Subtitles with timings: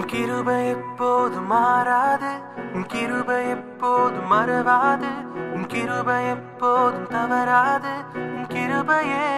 [0.00, 2.30] கிருபை எப்போது மாறாது?
[2.74, 5.10] உன் கிருபை எப்போது மறவாது?
[5.54, 7.90] உன் கிருபை எப்போதும் தவறாது?
[8.16, 9.30] உன் கிருபையே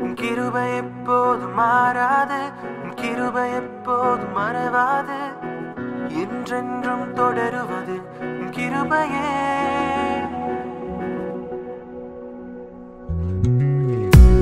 [0.00, 2.50] உன் கிருபை எப்போது மாறாது?
[2.82, 5.20] உன் கிருபை எப்போது மறவாது?
[6.08, 9.30] என்றென்றும் தொடருவது உன் கிருபையே.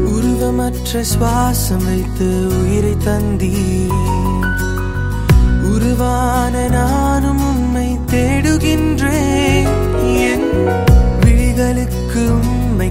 [0.05, 2.29] உருவமற்ற சுவாசம் வைத்து
[2.63, 4.30] உயிரை தந்தீர்.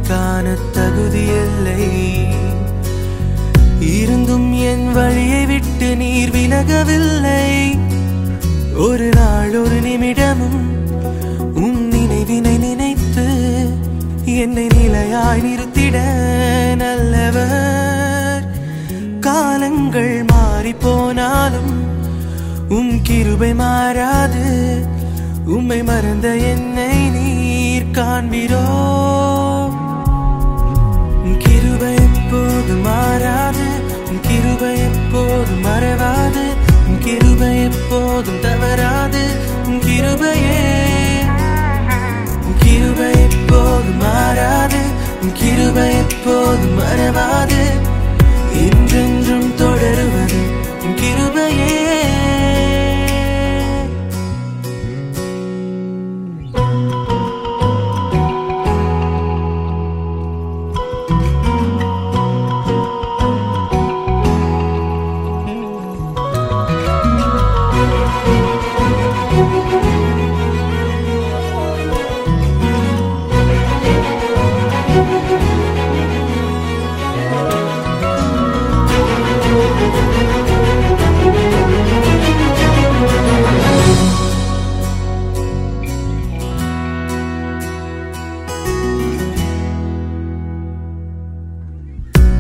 [0.10, 1.82] காண தகுதியில்லை.
[3.80, 7.78] இருந்தும் என் வழியை விட்டு நீர் விலகவில்லை.
[8.78, 10.62] ஒரு நாள் ஒரு நிமிடமும்
[11.56, 13.28] உம் நினைவினை நினைத்து
[14.26, 15.98] என்னை நிலையாய் நிறுத்திட
[16.76, 18.44] நல்லவர்.
[19.20, 21.84] காலங்கள் மாறி போனாலும்
[22.70, 24.48] உம் கிருபை மாறாது.
[25.46, 28.68] உம்மை மறந்த என்னை நீர் காண்பிரோ?
[37.10, 39.28] கிருபை எப்போதும் தவறாது.
[39.68, 40.76] கிருபையே.
[42.60, 44.78] கிருபை எப்போதும் மாறாது.
[45.34, 47.69] கிருபை எப்போதும் மறவாது.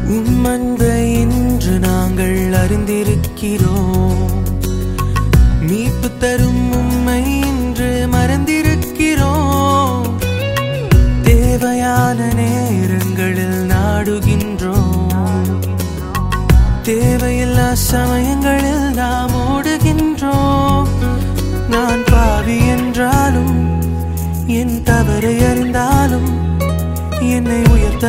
[0.10, 0.78] உம்
[1.14, 4.32] இன்று நாங்கள் அறிந்திருக்கிறோம்.
[5.62, 10.10] மீட்பு தரும் உம்மை இன்று மறந்திருக்கிறோம்.
[11.24, 15.60] தேவையான நேரங்களில் நாடுகின்றோம்.
[16.84, 20.88] தேவையில்லா சமயங்களில் நாம் ஓடுகின்றோம்.
[21.70, 23.82] நான் பாவி என்றாலும்
[24.48, 26.30] என் தவறை அறிந்தாலும்
[27.20, 28.08] என்னை உயர்த்த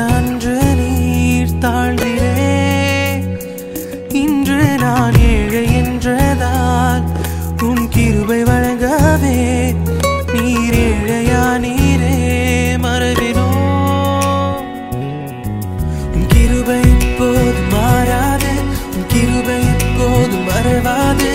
[20.62, 21.28] மறவாது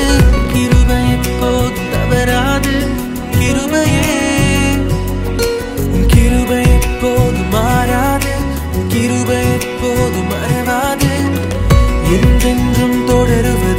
[0.54, 2.74] கிருபை எப்போது தவறாது
[3.40, 4.18] கிருபையே
[6.08, 8.34] கிருபை எப்போது மாறாது
[8.88, 11.12] கிருபை எப்போது மறவாது.
[12.14, 13.75] என்றென்றும் தொடருவது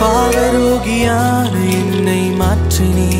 [0.00, 3.12] பாவரோகியான என்னை மாற்றினே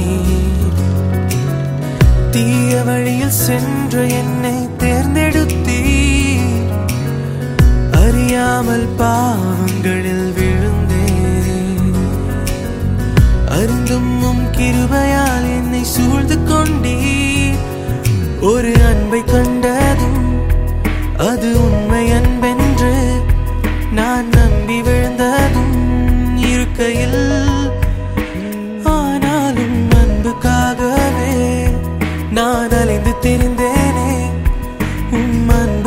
[2.30, 5.80] தீய வழியில் சென்ற என்னை தேர்ந்தெடுத்தீ
[8.02, 11.99] அறியாமல் பாவங்களில் விழுந்தேன்.
[13.49, 17.60] அருந்தும் உம் கிருபையால் என்னை சூழ்ந்து கொண்டீர்.
[18.40, 20.25] ஒரு அன்பை கண்டதும்
[21.28, 21.50] அது
[35.12, 35.80] woman